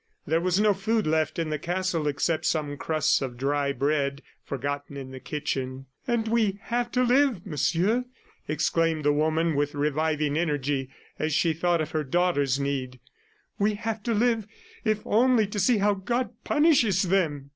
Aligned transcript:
There 0.25 0.41
was 0.41 0.59
no 0.59 0.73
food 0.73 1.05
left 1.05 1.37
in 1.37 1.51
the 1.51 1.59
castle 1.59 2.07
except 2.07 2.47
some 2.47 2.75
crusts 2.75 3.21
of 3.21 3.37
dry 3.37 3.71
bread 3.71 4.23
forgotten 4.43 4.97
in 4.97 5.11
the 5.11 5.19
kitchen. 5.19 5.85
"And 6.07 6.27
we 6.27 6.57
have 6.63 6.91
to 6.93 7.03
live, 7.03 7.45
Monsieur!" 7.45 8.05
exclaimed 8.47 9.05
the 9.05 9.13
woman 9.13 9.53
with 9.53 9.75
reviving 9.75 10.39
energy 10.39 10.89
as 11.19 11.35
she 11.35 11.53
thought 11.53 11.81
of 11.81 11.91
her 11.91 12.03
daughter's 12.03 12.59
need. 12.59 12.99
"We 13.59 13.75
have 13.75 14.01
to 14.01 14.15
live, 14.15 14.47
if 14.83 15.01
only 15.05 15.45
to 15.45 15.59
see 15.59 15.77
how 15.77 15.93
God 15.93 16.31
punishes 16.43 17.03
them!" 17.03 17.49